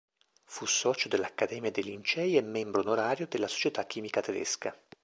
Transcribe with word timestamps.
Fu 0.45 0.65
socio 0.65 1.09
dell'Accademia 1.09 1.69
dei 1.69 1.83
Lincei 1.83 2.35
e 2.35 2.41
membro 2.41 2.81
onorario 2.81 3.27
della 3.27 3.47
Società 3.47 3.85
Chimica 3.85 4.19
Tedesca. 4.19 4.75